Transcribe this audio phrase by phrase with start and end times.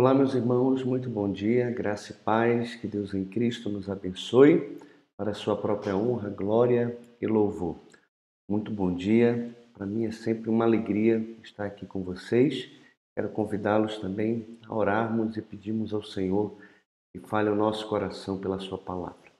[0.00, 4.78] Olá, meus irmãos, muito bom dia, graça e paz, que Deus em Cristo nos abençoe
[5.14, 7.76] para a sua própria honra, glória e louvor.
[8.48, 12.66] Muito bom dia, para mim é sempre uma alegria estar aqui com vocês.
[13.14, 16.56] Quero convidá-los também a orarmos e pedirmos ao Senhor
[17.12, 19.30] que fale o nosso coração pela sua palavra.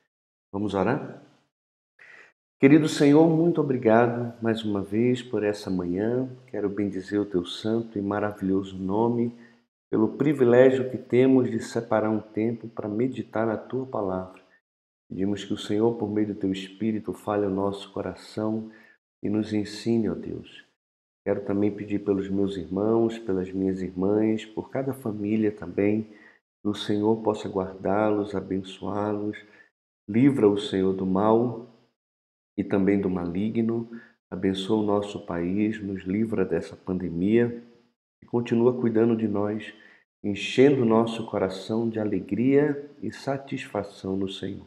[0.53, 1.23] Vamos orar?
[2.61, 6.29] Querido Senhor, muito obrigado mais uma vez por essa manhã.
[6.49, 9.35] Quero bendizer o teu santo e maravilhoso nome,
[9.91, 14.40] pelo privilégio que temos de separar um tempo para meditar na tua palavra.
[15.08, 18.71] Pedimos que o Senhor, por meio do teu Espírito, fale o nosso coração
[19.21, 20.64] e nos ensine, ó Deus.
[21.26, 26.03] Quero também pedir pelos meus irmãos, pelas minhas irmãs, por cada família também,
[26.62, 29.36] que o Senhor possa guardá-los, abençoá-los.
[30.09, 31.68] Livra o Senhor do mal
[32.56, 33.91] e também do maligno.
[34.31, 37.70] Abençoa o nosso país, nos livra dessa pandemia
[38.23, 39.73] e continua cuidando de nós,
[40.23, 44.67] enchendo nosso coração de alegria e satisfação no Senhor.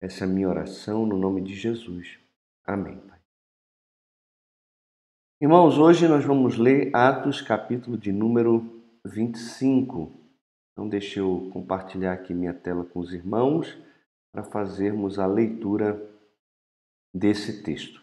[0.00, 2.18] Essa é a minha oração no nome de Jesus.
[2.64, 2.98] Amém.
[2.98, 3.18] Pai.
[5.40, 10.12] Irmãos, hoje nós vamos ler Atos, capítulo de número 25.
[10.72, 13.76] Então, deixa eu compartilhar aqui minha tela com os irmãos
[14.32, 15.98] para fazermos a leitura
[17.14, 18.02] desse texto.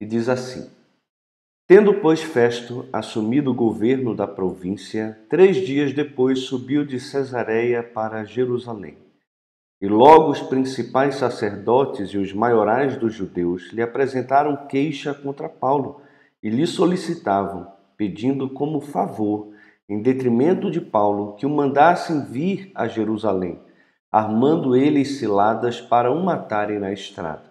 [0.00, 0.70] E diz assim:
[1.70, 8.24] Tendo, pois, Festo assumido o governo da província, três dias depois subiu de Cesareia para
[8.24, 8.98] Jerusalém.
[9.80, 16.00] E logo os principais sacerdotes e os maiorais dos judeus lhe apresentaram queixa contra Paulo
[16.42, 19.52] e lhe solicitavam, pedindo como favor,
[19.88, 23.60] em detrimento de Paulo, que o mandassem vir a Jerusalém,
[24.10, 27.44] armando eles ciladas para o matarem na estrada.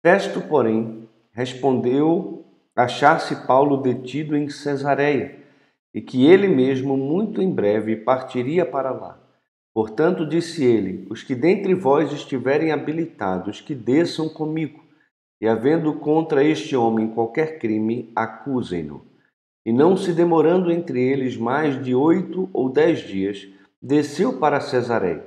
[0.00, 2.37] Festo, porém, respondeu
[2.78, 5.36] achar-se Paulo detido em Cesareia
[5.92, 9.18] e que ele mesmo muito em breve partiria para lá.
[9.74, 14.84] Portanto, disse ele: Os que dentre vós estiverem habilitados, que desçam comigo,
[15.40, 19.04] e havendo contra este homem qualquer crime, acusem-no.
[19.66, 23.46] E não se demorando entre eles mais de oito ou dez dias,
[23.82, 25.26] desceu para Cesareia.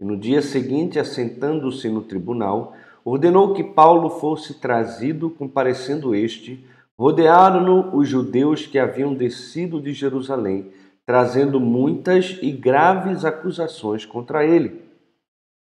[0.00, 6.64] E no dia seguinte, assentando-se no tribunal, ordenou que Paulo fosse trazido, comparecendo este,
[6.98, 10.72] rodearam-no os judeus que haviam descido de Jerusalém,
[11.06, 14.82] trazendo muitas e graves acusações contra ele,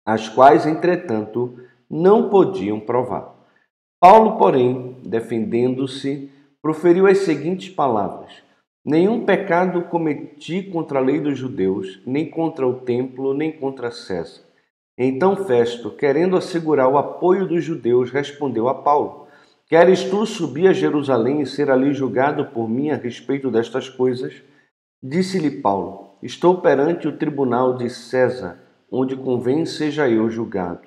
[0.05, 1.57] as quais, entretanto,
[1.89, 3.33] não podiam provar.
[3.99, 6.29] Paulo, porém, defendendo-se,
[6.61, 8.31] proferiu as seguintes palavras:
[8.83, 14.41] Nenhum pecado cometi contra a lei dos judeus, nem contra o templo, nem contra César.
[14.97, 19.20] Então Festo, querendo assegurar o apoio dos judeus, respondeu a Paulo:
[19.71, 24.43] Queres tu subir a Jerusalém e ser ali julgado por mim a respeito destas coisas?
[25.01, 28.57] Disse-lhe Paulo: Estou perante o tribunal de César,
[28.91, 30.81] onde convém seja eu julgado.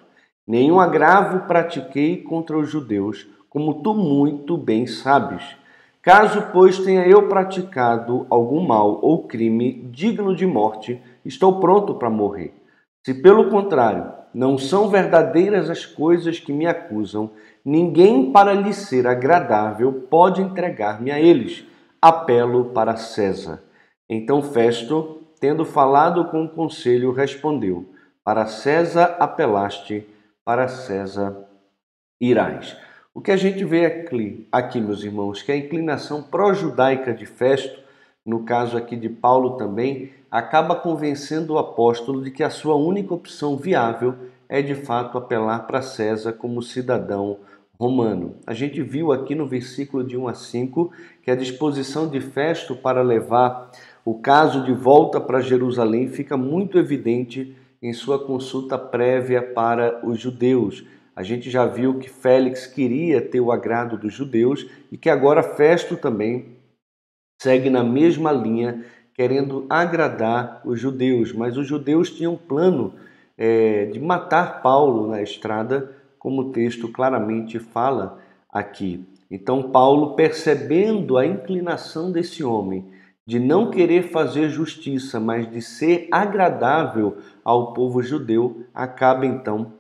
[0.47, 5.57] Nenhum agravo pratiquei contra os judeus, como tu muito bem sabes.
[6.03, 12.11] Caso, pois, tenha eu praticado algum mal ou crime digno de morte, estou pronto para
[12.11, 12.53] morrer.
[13.03, 17.31] Se, pelo contrário, não são verdadeiras as coisas que me acusam,
[17.65, 21.65] ninguém para lhe ser agradável pode entregar-me a eles.
[22.01, 23.63] Apelo para César.
[24.09, 27.89] Então Festo, tendo falado com o conselho, respondeu:
[28.23, 30.07] Para César apelaste,
[30.45, 31.49] para César
[32.21, 32.77] irás.
[33.15, 37.81] O que a gente vê aqui, aqui meus irmãos, que a inclinação pró-judaica de Festo,
[38.27, 43.15] no caso aqui de Paulo também, acaba convencendo o apóstolo de que a sua única
[43.15, 44.17] opção viável
[44.49, 47.39] é de fato apelar para César como cidadão
[47.79, 48.37] romano.
[48.47, 52.75] A gente viu aqui no versículo de 1 a 5 que a disposição de Festo
[52.77, 53.71] para levar
[54.05, 60.19] o caso de volta para Jerusalém fica muito evidente em sua consulta prévia para os
[60.19, 60.85] judeus.
[61.17, 65.43] A gente já viu que Félix queria ter o agrado dos judeus e que agora
[65.43, 66.57] Festo também
[67.41, 68.85] segue na mesma linha
[69.15, 72.95] querendo agradar os judeus, mas os judeus tinham plano
[73.37, 78.19] é, de matar Paulo na estrada, como o texto claramente fala
[78.51, 79.05] aqui.
[79.31, 82.93] Então, Paulo, percebendo a inclinação desse homem
[83.27, 89.73] de não querer fazer justiça, mas de ser agradável ao povo judeu, acaba então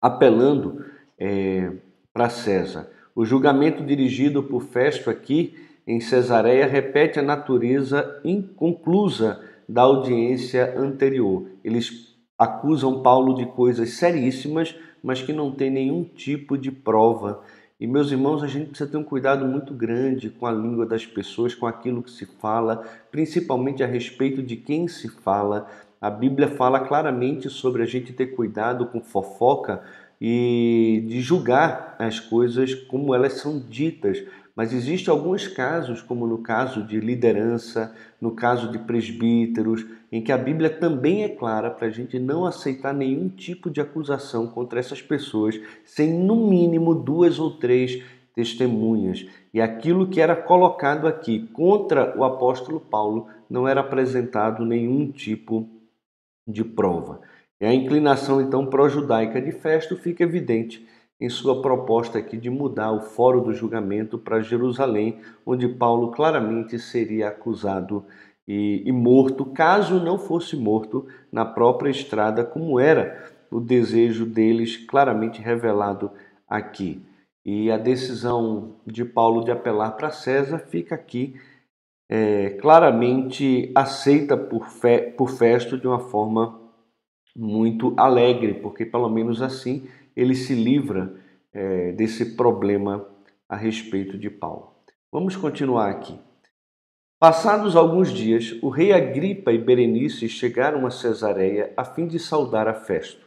[0.00, 0.84] apelando
[1.18, 1.72] é,
[2.12, 2.88] para César.
[3.14, 5.54] O julgamento dirigido por Festo aqui
[5.86, 11.46] em Cesareia repete a natureza inconclusa da audiência anterior.
[11.64, 17.42] Eles acusam Paulo de coisas seríssimas, mas que não tem nenhum tipo de prova.
[17.80, 21.04] E meus irmãos, a gente precisa ter um cuidado muito grande com a língua das
[21.04, 25.66] pessoas, com aquilo que se fala, principalmente a respeito de quem se fala.
[26.00, 29.82] A Bíblia fala claramente sobre a gente ter cuidado com fofoca
[30.20, 34.22] e de julgar as coisas como elas são ditas,
[34.54, 40.30] mas existem alguns casos, como no caso de liderança, no caso de presbíteros, em que
[40.30, 44.78] a Bíblia também é clara para a gente não aceitar nenhum tipo de acusação contra
[44.78, 48.02] essas pessoas sem, no mínimo, duas ou três
[48.34, 49.26] testemunhas.
[49.54, 55.68] E aquilo que era colocado aqui contra o apóstolo Paulo não era apresentado nenhum tipo
[56.46, 57.20] de prova.
[57.60, 60.86] E a inclinação então pró-judaica de Festo fica evidente
[61.22, 66.78] em sua proposta aqui de mudar o fórum do julgamento para Jerusalém, onde Paulo claramente
[66.80, 68.04] seria acusado
[68.46, 74.76] e, e, morto, caso não fosse morto na própria estrada, como era o desejo deles
[74.76, 76.10] claramente revelado
[76.48, 77.00] aqui.
[77.46, 81.36] E a decisão de Paulo de apelar para César fica aqui
[82.10, 86.60] é, claramente aceita por, fe, por Festo de uma forma
[87.34, 91.14] muito alegre, porque pelo menos assim ele se livra
[91.52, 93.06] é, desse problema
[93.48, 94.72] a respeito de Paulo.
[95.10, 96.18] Vamos continuar aqui.
[97.20, 102.66] Passados alguns dias, o rei Agripa e Berenice chegaram a Cesareia a fim de saudar
[102.66, 103.24] a Festo.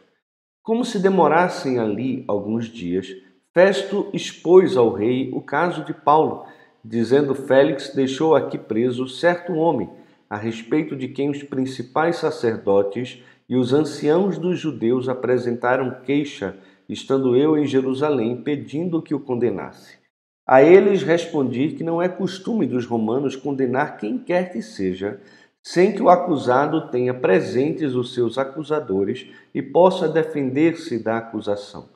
[0.62, 3.08] Como se demorassem ali alguns dias,
[3.54, 6.44] Festo expôs ao rei o caso de Paulo,
[6.84, 9.88] dizendo Félix deixou aqui preso certo homem,
[10.28, 17.36] a respeito de quem os principais sacerdotes e os anciãos dos judeus apresentaram queixa, estando
[17.36, 19.98] eu em Jerusalém, pedindo que o condenasse.
[20.46, 25.20] A eles respondi que não é costume dos romanos condenar quem quer que seja,
[25.60, 31.88] sem que o acusado tenha presentes os seus acusadores e possa defender-se da acusação.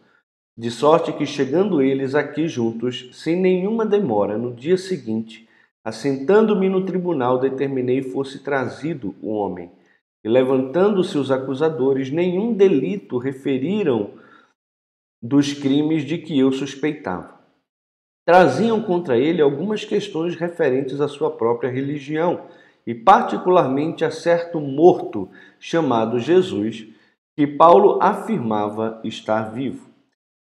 [0.59, 5.49] De sorte que, chegando eles aqui juntos, sem nenhuma demora, no dia seguinte,
[5.85, 9.71] assentando-me no tribunal, determinei fosse trazido o homem.
[10.25, 14.11] E levantando-se os acusadores, nenhum delito referiram
[15.23, 17.41] dos crimes de que eu suspeitava.
[18.25, 22.47] Traziam contra ele algumas questões referentes à sua própria religião,
[22.87, 25.29] e particularmente a certo morto
[25.59, 26.87] chamado Jesus,
[27.37, 29.91] que Paulo afirmava estar vivo.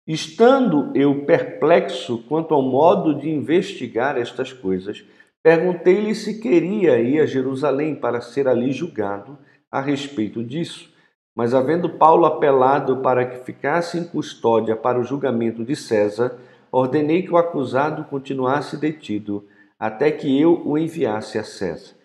[0.07, 5.03] Estando eu perplexo quanto ao modo de investigar estas coisas,
[5.43, 9.37] perguntei-lhe se queria ir a Jerusalém para ser ali julgado
[9.71, 10.91] a respeito disso.
[11.39, 16.37] Mas, havendo Paulo apelado para que ficasse em custódia para o julgamento de César,
[16.69, 19.47] ordenei que o acusado continuasse detido
[19.79, 21.95] até que eu o enviasse a César.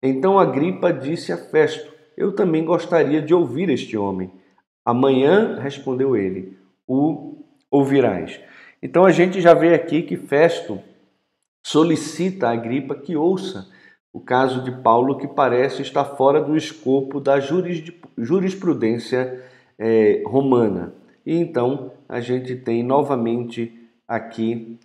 [0.00, 4.30] Então Agripa disse a Festo: Eu também gostaria de ouvir este homem.
[4.84, 6.56] Amanhã, respondeu ele,
[6.86, 8.38] o ouvirás.
[8.80, 10.78] Então a gente já vê aqui que Festo
[11.66, 13.66] solicita a Agripa que ouça
[14.16, 17.38] o caso de Paulo, que parece estar fora do escopo da
[18.16, 19.44] jurisprudência
[19.78, 20.94] é, romana.
[21.26, 23.70] E então a gente tem novamente
[24.08, 24.78] aqui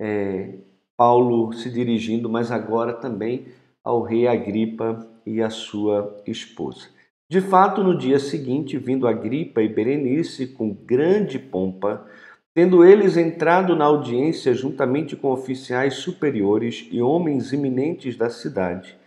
[0.00, 0.54] é,
[0.96, 3.48] Paulo se dirigindo, mas agora também
[3.84, 6.88] ao rei Agripa e à sua esposa.
[7.28, 12.06] De fato, no dia seguinte, vindo Agripa e Berenice com grande pompa,
[12.54, 18.98] Tendo eles entrado na audiência juntamente com oficiais superiores e homens eminentes da cidade,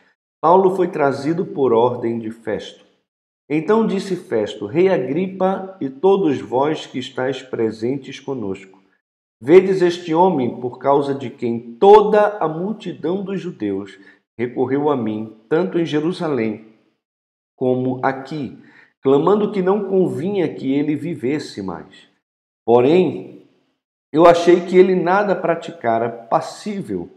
[0.42, 2.86] Paulo foi trazido por ordem de Festo.
[3.50, 8.82] Então disse Festo: Rei Agripa e todos vós que estáis presentes conosco,
[9.42, 14.00] vedes este homem por causa de quem toda a multidão dos judeus
[14.38, 16.74] recorreu a mim, tanto em Jerusalém
[17.56, 18.58] como aqui,
[19.02, 22.08] clamando que não convinha que ele vivesse mais.
[22.66, 23.33] Porém,
[24.14, 27.10] eu achei que ele nada praticara passível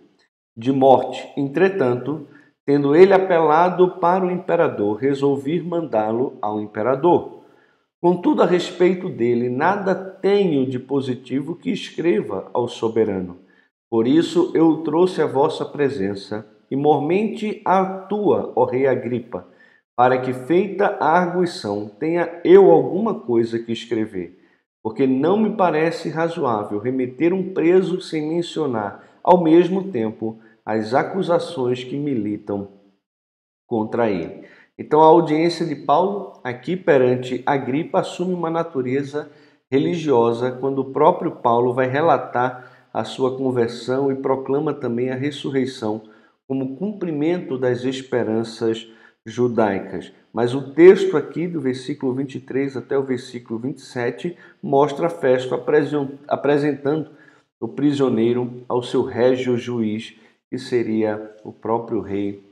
[0.56, 1.30] de morte.
[1.36, 2.26] Entretanto,
[2.64, 7.42] tendo ele apelado para o imperador, resolvi mandá-lo ao imperador.
[8.00, 13.40] Contudo, a respeito dele, nada tenho de positivo que escreva ao soberano.
[13.90, 19.46] Por isso eu o trouxe à vossa presença, e mormente a tua, ó rei Agripa,
[19.94, 24.45] para que, feita a arguição, tenha eu alguma coisa que escrever
[24.86, 31.82] porque não me parece razoável remeter um preso sem mencionar, ao mesmo tempo, as acusações
[31.82, 32.68] que militam
[33.66, 34.44] contra ele.
[34.78, 39.28] Então, a audiência de Paulo, aqui perante Agripa, assume uma natureza
[39.68, 46.02] religiosa quando o próprio Paulo vai relatar a sua conversão e proclama também a ressurreição
[46.46, 48.86] como cumprimento das esperanças
[49.26, 50.12] judaicas.
[50.36, 55.54] Mas o texto aqui, do versículo 23 até o versículo 27, mostra Festo
[56.28, 57.08] apresentando
[57.58, 60.14] o prisioneiro ao seu régio juiz,
[60.50, 62.44] que seria o próprio rei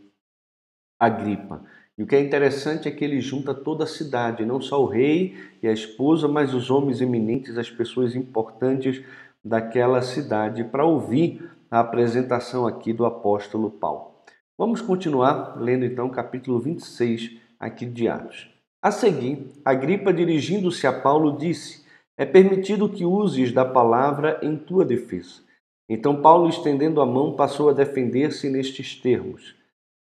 [0.98, 1.62] Agripa.
[1.98, 4.86] E o que é interessante é que ele junta toda a cidade, não só o
[4.86, 9.04] rei e a esposa, mas os homens eminentes, as pessoas importantes
[9.44, 14.14] daquela cidade, para ouvir a apresentação aqui do apóstolo Paulo.
[14.56, 18.50] Vamos continuar lendo então capítulo 26 aqui de Atos.
[18.82, 21.82] A seguir, Agripa, dirigindo-se a Paulo, disse:
[22.16, 25.42] É permitido que uses da palavra em tua defesa.
[25.88, 29.56] Então Paulo, estendendo a mão, passou a defender-se nestes termos: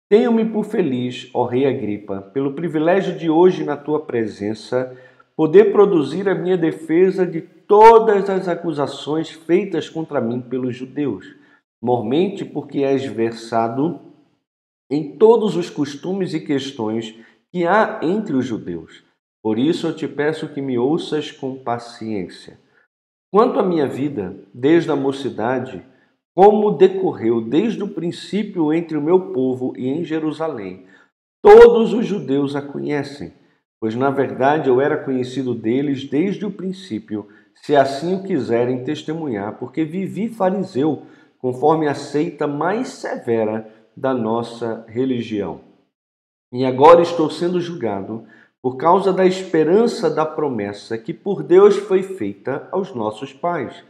[0.08, 4.96] Tenho-me por feliz, ó rei Agripa, pelo privilégio de hoje na tua presença
[5.36, 11.26] poder produzir a minha defesa de todas as acusações feitas contra mim pelos judeus,
[11.82, 14.00] mormente porque és versado
[14.88, 17.18] em todos os costumes e questões
[17.54, 19.04] que há entre os judeus.
[19.40, 22.58] Por isso eu te peço que me ouças com paciência.
[23.32, 25.86] Quanto à minha vida, desde a mocidade,
[26.34, 30.86] como decorreu desde o princípio entre o meu povo e em Jerusalém,
[31.40, 33.32] todos os judeus a conhecem,
[33.80, 39.60] pois na verdade eu era conhecido deles desde o princípio, se assim o quiserem testemunhar,
[39.60, 41.04] porque vivi fariseu,
[41.38, 45.72] conforme a seita mais severa da nossa religião.
[46.54, 48.26] E agora estou sendo julgado
[48.62, 53.82] por causa da esperança da promessa que por Deus foi feita aos nossos pais,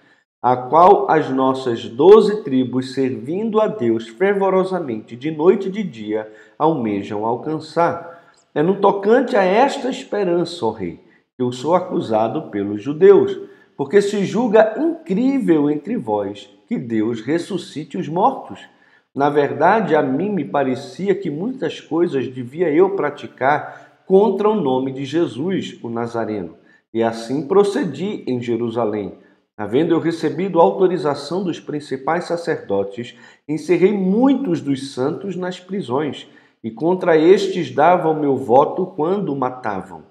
[0.42, 6.32] a qual as nossas doze tribos, servindo a Deus fervorosamente de noite e de dia,
[6.58, 8.32] almejam alcançar.
[8.54, 10.98] É no tocante a esta esperança, ó Rei,
[11.36, 13.38] que eu sou acusado pelos judeus,
[13.76, 18.66] porque se julga incrível entre vós que Deus ressuscite os mortos
[19.14, 24.92] na verdade, a mim me parecia que muitas coisas devia eu praticar contra o nome
[24.92, 26.56] de Jesus, o Nazareno.
[26.92, 29.14] E assim procedi em Jerusalém.
[29.56, 33.16] Havendo eu recebido autorização dos principais sacerdotes,
[33.48, 36.26] encerrei muitos dos santos nas prisões,
[36.62, 40.02] e contra estes dava o meu voto quando o matavam.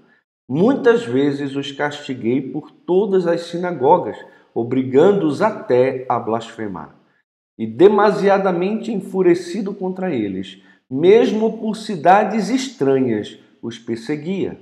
[0.47, 4.17] Muitas vezes os castiguei por todas as sinagogas,
[4.53, 7.02] obrigando-os até a blasfemar
[7.57, 14.59] e demasiadamente enfurecido contra eles, mesmo por cidades estranhas, os perseguia.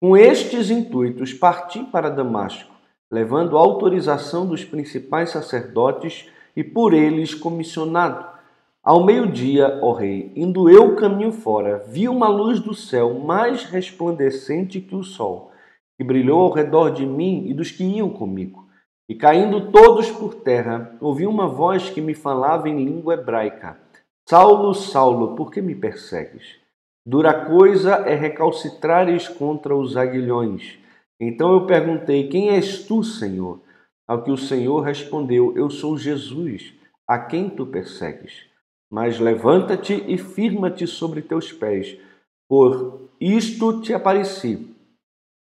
[0.00, 2.74] Com estes intuitos, parti para Damasco,
[3.10, 8.26] levando autorização dos principais sacerdotes e por eles comissionado.
[8.82, 14.80] Ao meio-dia, ó rei, indo eu caminho fora, vi uma luz do céu mais resplandecente
[14.80, 15.50] que o sol,
[15.96, 18.65] que brilhou ao redor de mim e dos que iam comigo.
[19.08, 23.78] E caindo todos por terra, ouvi uma voz que me falava em língua hebraica:
[24.28, 26.56] Saulo, Saulo, por que me persegues?
[27.06, 30.76] Dura coisa é recalcitrares contra os aguilhões.
[31.20, 33.60] Então eu perguntei: Quem és tu, Senhor?
[34.08, 36.74] Ao que o Senhor respondeu: Eu sou Jesus,
[37.06, 38.46] a quem tu persegues.
[38.90, 41.96] Mas levanta-te e firma-te sobre teus pés,
[42.48, 44.74] por isto te apareci.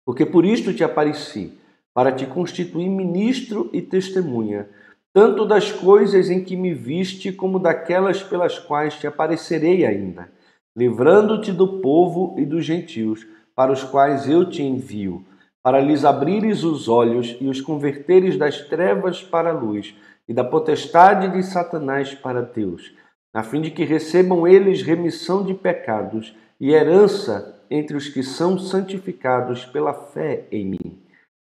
[0.06, 1.60] Porque por isto te apareci
[1.94, 4.68] para te constituir ministro e testemunha,
[5.14, 10.30] tanto das coisas em que me viste, como daquelas pelas quais te aparecerei ainda,
[10.76, 15.26] livrando-te do povo e dos gentios, para os quais eu te envio,
[15.62, 19.96] para lhes abrires os olhos e os converteres das trevas para a luz
[20.28, 22.94] e da potestade de Satanás para Deus,
[23.34, 28.58] a fim de que recebam eles remissão de pecados e herança entre os que são
[28.58, 31.09] santificados pela fé em mim.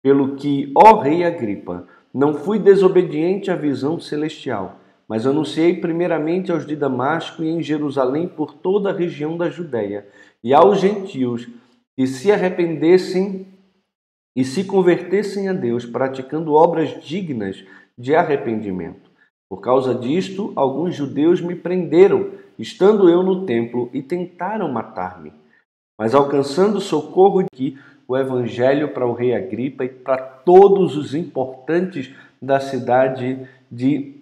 [0.02, 6.66] Pelo que, ó Rei Agripa, não fui desobediente à visão celestial, mas anunciei primeiramente aos
[6.66, 10.06] de Damasco e em Jerusalém por toda a região da Judéia
[10.42, 11.48] e aos gentios
[11.96, 13.46] que se arrependessem
[14.36, 17.64] e se convertessem a Deus, praticando obras dignas
[17.98, 19.10] de arrependimento.
[19.50, 25.32] Por causa disto, alguns judeus me prenderam, estando eu no templo, e tentaram matar-me.
[25.98, 27.76] Mas alcançando socorro de
[28.10, 32.12] o evangelho para o rei Agripa e para todos os importantes
[32.42, 34.16] da cidade de,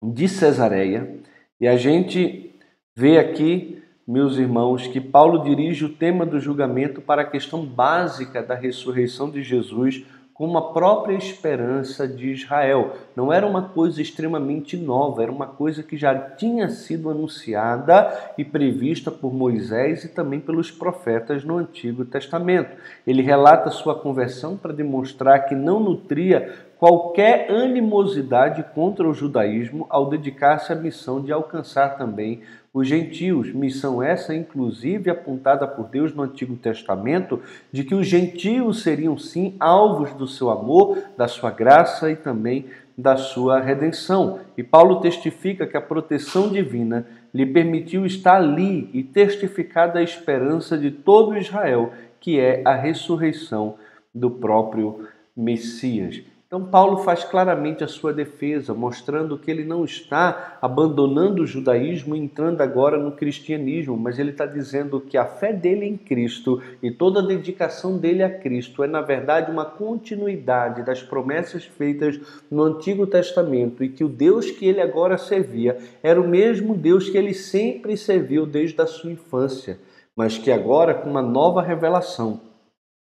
[0.00, 1.18] de Cesareia.
[1.60, 2.54] E a gente
[2.96, 8.40] vê aqui, meus irmãos, que Paulo dirige o tema do julgamento para a questão básica
[8.40, 10.04] da ressurreição de Jesus
[10.36, 12.92] como a própria esperança de Israel.
[13.14, 18.44] Não era uma coisa extremamente nova, era uma coisa que já tinha sido anunciada e
[18.44, 22.76] prevista por Moisés e também pelos profetas no Antigo Testamento.
[23.06, 30.10] Ele relata sua conversão para demonstrar que não nutria qualquer animosidade contra o judaísmo ao
[30.10, 32.42] dedicar-se à missão de alcançar também
[32.76, 33.54] os gentios.
[33.54, 37.40] Missão essa, inclusive, apontada por Deus no Antigo Testamento,
[37.72, 42.66] de que os gentios seriam sim alvos do seu amor, da sua graça e também
[42.96, 44.40] da sua redenção.
[44.58, 50.76] E Paulo testifica que a proteção divina lhe permitiu estar ali e testificar da esperança
[50.76, 53.76] de todo Israel, que é a ressurreição
[54.14, 56.22] do próprio Messias.
[56.56, 62.16] Então, Paulo faz claramente a sua defesa, mostrando que ele não está abandonando o judaísmo
[62.16, 66.62] e entrando agora no cristianismo, mas ele está dizendo que a fé dele em Cristo
[66.82, 72.18] e toda a dedicação dele a Cristo é, na verdade, uma continuidade das promessas feitas
[72.50, 77.10] no Antigo Testamento e que o Deus que ele agora servia era o mesmo Deus
[77.10, 79.78] que ele sempre serviu desde a sua infância,
[80.16, 82.40] mas que agora, com uma nova revelação,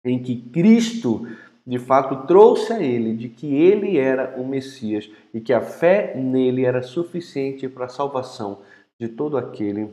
[0.05, 1.27] em que Cristo
[1.67, 6.15] de fato trouxe a ele de que ele era o Messias e que a fé
[6.15, 8.59] nele era suficiente para a salvação
[9.01, 9.89] de todo aquele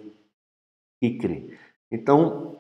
[1.02, 1.58] que crê.
[1.92, 2.56] Então,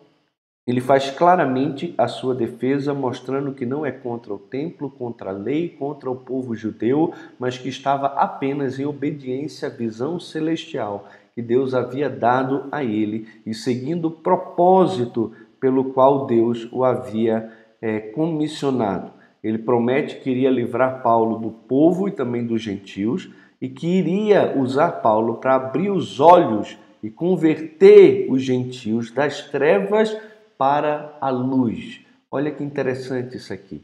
[0.66, 5.34] ele faz claramente a sua defesa, mostrando que não é contra o templo, contra a
[5.34, 11.42] lei, contra o povo judeu, mas que estava apenas em obediência à visão celestial que
[11.42, 17.52] Deus havia dado a ele e seguindo o propósito pelo qual Deus o havia
[17.82, 19.12] é, comissionado.
[19.44, 24.58] Ele promete que iria livrar Paulo do povo e também dos gentios e que iria
[24.58, 30.16] usar Paulo para abrir os olhos e converter os gentios das trevas
[30.58, 32.02] para a luz.
[32.30, 33.84] Olha que interessante isso aqui.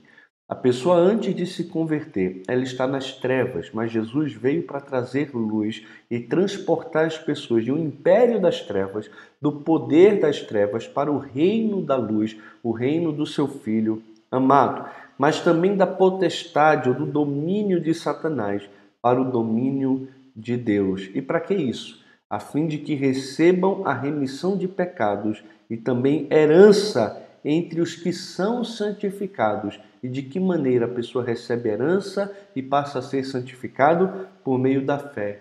[0.49, 5.35] A pessoa, antes de se converter, ela está nas trevas, mas Jesus veio para trazer
[5.35, 9.11] luz e transportar as pessoas de um império das trevas,
[9.41, 14.01] do poder das trevas, para o reino da luz, o reino do seu Filho
[14.31, 18.63] amado, mas também da potestade ou do domínio de Satanás
[19.01, 21.09] para o domínio de Deus.
[21.13, 22.01] E para que isso?
[22.29, 28.11] A fim de que recebam a remissão de pecados e também herança entre os que
[28.11, 29.79] são santificados.
[30.03, 34.27] E de que maneira a pessoa recebe herança e passa a ser santificado?
[34.43, 35.39] Por meio da fé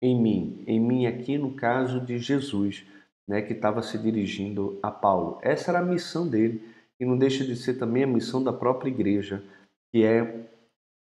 [0.00, 0.64] em mim.
[0.66, 2.86] Em mim, aqui no caso de Jesus,
[3.28, 5.38] né, que estava se dirigindo a Paulo.
[5.42, 6.64] Essa era a missão dele.
[6.98, 9.42] E não deixa de ser também a missão da própria igreja,
[9.90, 10.46] que é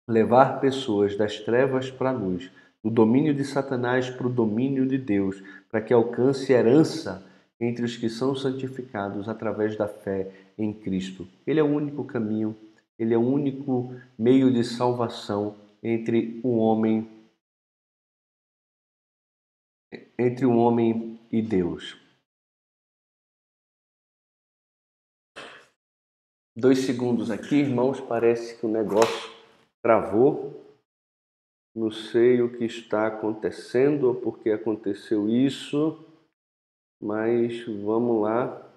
[0.09, 2.51] levar pessoas das trevas para a luz,
[2.83, 7.27] do domínio de Satanás para o domínio de Deus, para que alcance herança
[7.61, 11.27] entre os que são santificados através da fé em Cristo.
[11.47, 12.57] Ele é o único caminho,
[12.99, 17.09] ele é o único meio de salvação entre o homem
[20.19, 21.97] entre o homem e Deus.
[26.57, 29.31] Dois segundos aqui, irmãos, parece que o negócio
[29.81, 30.61] travou.
[31.73, 36.05] Não sei o que está acontecendo ou por que aconteceu isso.
[37.01, 38.68] Mas vamos lá.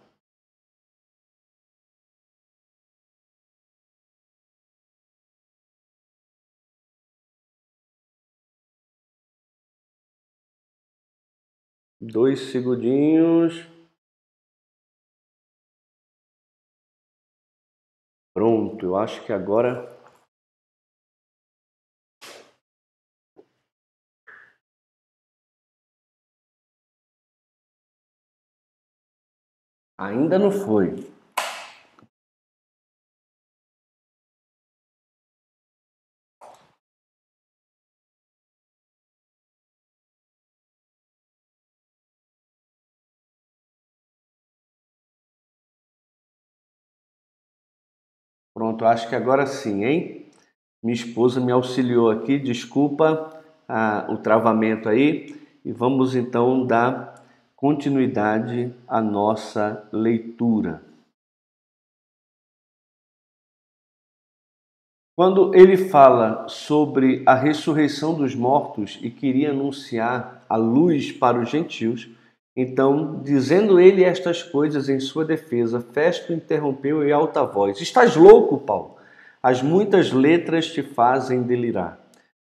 [12.04, 13.64] Dois segundinhos.
[18.34, 19.92] Pronto, eu acho que agora
[29.98, 31.11] Ainda não foi.
[48.62, 50.28] Pronto, acho que agora sim, hein?
[50.84, 55.36] Minha esposa me auxiliou aqui, desculpa ah, o travamento aí.
[55.65, 60.84] E vamos então dar continuidade à nossa leitura.
[65.17, 71.50] Quando ele fala sobre a ressurreição dos mortos e queria anunciar a luz para os
[71.50, 72.12] gentios,
[72.62, 78.60] então, dizendo ele estas coisas em sua defesa, Festo interrompeu em alta voz: Estás louco,
[78.60, 78.97] Paulo?
[79.41, 82.00] As muitas letras te fazem delirar.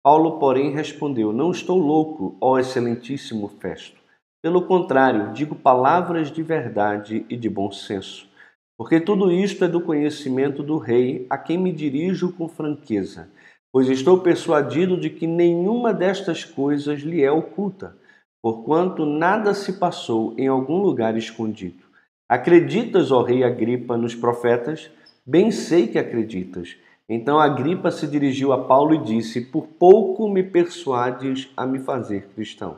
[0.03, 4.01] Paulo, porém, respondeu: Não estou louco, ó excelentíssimo Festo.
[4.41, 8.27] Pelo contrário, digo palavras de verdade e de bom senso,
[8.75, 13.29] porque tudo isto é do conhecimento do Rei, a quem me dirijo com franqueza,
[13.71, 17.95] pois estou persuadido de que nenhuma destas coisas lhe é oculta,
[18.41, 21.83] porquanto nada se passou em algum lugar escondido.
[22.27, 24.89] Acreditas, ó Rei Agripa, nos profetas?
[25.25, 26.77] Bem sei que acreditas.
[27.07, 32.29] Então Agripa se dirigiu a Paulo e disse: Por pouco me persuades a me fazer
[32.33, 32.77] cristão.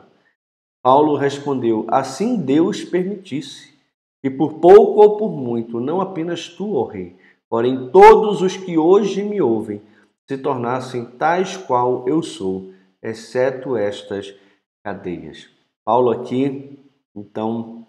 [0.82, 3.72] Paulo respondeu: Assim Deus permitisse,
[4.22, 7.16] e por pouco ou por muito, não apenas tu, ó Rei,
[7.48, 9.80] porém todos os que hoje me ouvem,
[10.26, 12.72] se tornassem tais qual eu sou,
[13.02, 14.34] exceto estas
[14.84, 15.48] cadeias.
[15.82, 16.78] Paulo aqui,
[17.16, 17.86] então,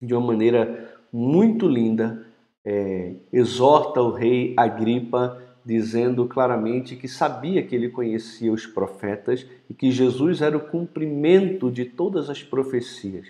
[0.00, 2.26] de uma maneira muito linda,
[2.64, 9.72] é, exorta o rei Agripa, dizendo claramente que sabia que ele conhecia os profetas e
[9.72, 13.26] que Jesus era o cumprimento de todas as profecias.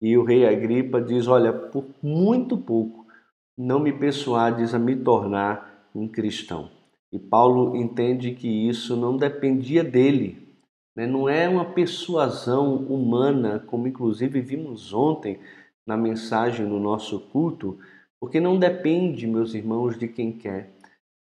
[0.00, 3.06] E o rei Agripa diz: Olha, por muito pouco
[3.56, 6.70] não me persuades a me tornar um cristão.
[7.12, 10.45] E Paulo entende que isso não dependia dele,
[10.96, 11.06] né?
[11.06, 15.38] não é uma persuasão humana, como inclusive vimos ontem
[15.86, 17.78] na mensagem no nosso culto,
[18.18, 20.72] porque não depende, meus irmãos, de quem quer.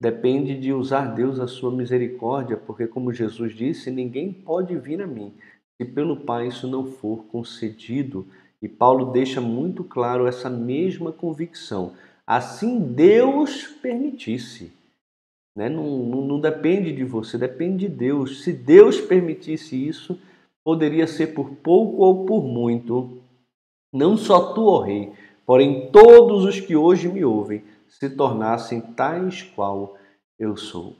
[0.01, 5.07] Depende de usar Deus a sua misericórdia, porque, como Jesus disse, ninguém pode vir a
[5.07, 5.33] mim
[5.77, 8.25] se pelo Pai isso não for concedido.
[8.61, 11.93] E Paulo deixa muito claro essa mesma convicção.
[12.25, 14.71] Assim Deus permitisse.
[15.55, 15.69] Né?
[15.69, 18.43] Não, não, não depende de você, depende de Deus.
[18.43, 20.19] Se Deus permitisse isso,
[20.63, 23.21] poderia ser por pouco ou por muito.
[23.93, 25.13] Não só tu, ó Rei,
[25.45, 29.95] porém todos os que hoje me ouvem se tornassem tais qual
[30.37, 30.95] eu sou.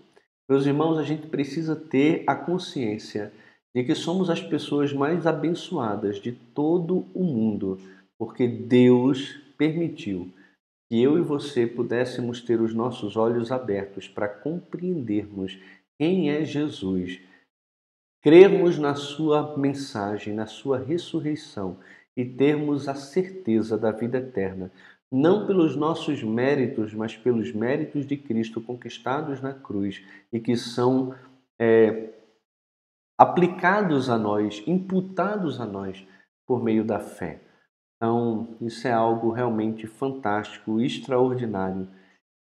[0.47, 3.33] Meus irmãos, a gente precisa ter a consciência
[3.75, 7.77] de que somos as pessoas mais abençoadas de todo o mundo,
[8.17, 10.31] porque Deus permitiu
[10.87, 15.59] que eu e você pudéssemos ter os nossos olhos abertos para compreendermos
[15.97, 17.19] quem é Jesus,
[18.21, 21.79] crermos na Sua mensagem, na Sua ressurreição
[22.15, 24.71] e termos a certeza da vida eterna,
[25.11, 31.15] não pelos nossos méritos, mas pelos méritos de Cristo conquistados na cruz e que são
[31.59, 32.09] é,
[33.17, 36.05] aplicados a nós, imputados a nós
[36.45, 37.41] por meio da fé.
[37.97, 41.87] Então, isso é algo realmente fantástico, extraordinário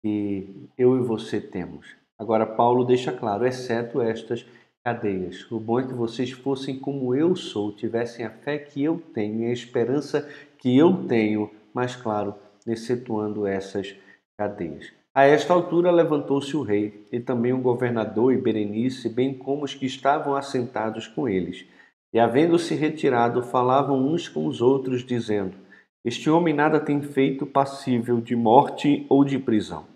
[0.03, 1.97] que eu e você temos.
[2.19, 4.47] Agora, Paulo deixa claro, exceto estas
[4.85, 5.51] cadeias.
[5.51, 9.43] O bom é que vocês fossem como eu sou, tivessem a fé que eu tenho
[9.43, 12.35] e a esperança que eu tenho, mas, claro,
[12.67, 13.95] excetuando essas
[14.39, 14.93] cadeias.
[15.15, 19.75] A esta altura levantou-se o rei e também o governador e Berenice, bem como os
[19.75, 21.67] que estavam assentados com eles.
[22.13, 25.57] E, havendo-se retirado, falavam uns com os outros, dizendo:
[26.05, 29.87] Este homem nada tem feito passível de morte ou de prisão.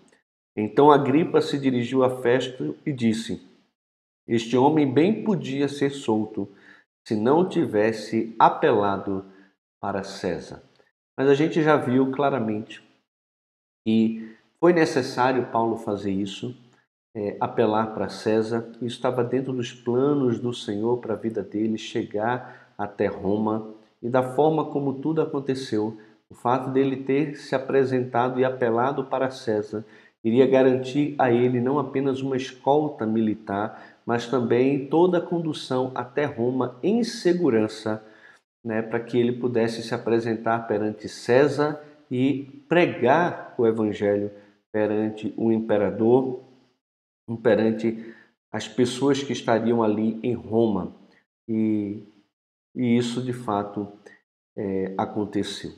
[0.55, 3.45] Então Agripa se dirigiu a Festo e disse:
[4.27, 6.47] Este homem bem podia ser solto
[7.05, 9.25] se não tivesse apelado
[9.81, 10.63] para César.
[11.17, 12.81] Mas a gente já viu claramente
[13.85, 16.55] que foi necessário Paulo fazer isso
[17.15, 18.67] é, apelar para César.
[18.81, 23.73] Isso estava dentro dos planos do Senhor para a vida dele, chegar até Roma.
[24.03, 25.97] E da forma como tudo aconteceu,
[26.29, 29.85] o fato dele ter se apresentado e apelado para César
[30.23, 36.25] iria garantir a ele não apenas uma escolta militar, mas também toda a condução até
[36.25, 38.03] Roma em segurança,
[38.63, 44.31] né, para que ele pudesse se apresentar perante César e pregar o evangelho
[44.71, 46.43] perante o imperador
[47.41, 48.13] perante
[48.51, 50.95] as pessoas que estariam ali em Roma.
[51.47, 52.03] E,
[52.75, 53.87] e isso de fato
[54.55, 55.71] é, aconteceu.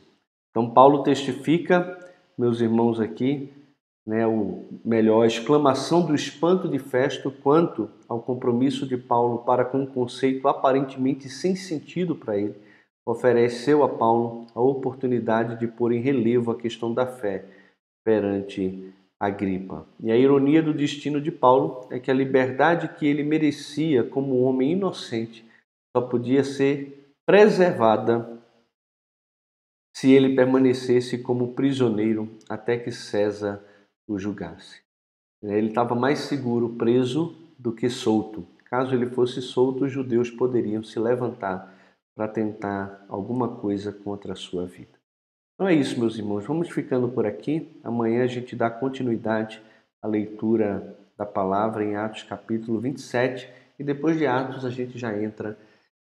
[0.51, 1.97] Então, Paulo testifica,
[2.37, 3.53] meus irmãos aqui,
[4.05, 9.65] né, o melhor, a exclamação do espanto de Festo quanto ao compromisso de Paulo para
[9.65, 12.55] com um conceito aparentemente sem sentido para ele,
[13.05, 17.45] ofereceu a Paulo a oportunidade de pôr em relevo a questão da fé
[18.03, 19.87] perante Agripa.
[19.99, 24.41] E a ironia do destino de Paulo é que a liberdade que ele merecia como
[24.41, 25.45] homem inocente
[25.95, 28.37] só podia ser preservada
[29.95, 33.63] se ele permanecesse como prisioneiro até que César
[34.07, 34.81] o julgasse.
[35.41, 38.47] Ele estava mais seguro preso do que solto.
[38.65, 41.73] Caso ele fosse solto, os judeus poderiam se levantar
[42.15, 44.96] para tentar alguma coisa contra a sua vida.
[45.57, 46.45] Então é isso, meus irmãos.
[46.45, 47.67] Vamos ficando por aqui.
[47.83, 49.59] Amanhã a gente dá continuidade
[49.99, 55.19] à leitura da palavra em Atos capítulo 27 e depois de Atos a gente já
[55.19, 55.57] entra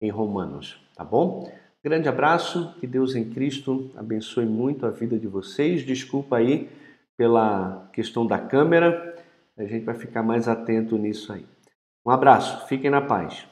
[0.03, 1.51] em Romanos, tá bom?
[1.83, 5.83] Grande abraço, que Deus em Cristo abençoe muito a vida de vocês.
[5.83, 6.69] Desculpa aí
[7.17, 9.17] pela questão da câmera,
[9.57, 11.47] a gente vai ficar mais atento nisso aí.
[12.05, 13.47] Um abraço, fiquem na paz.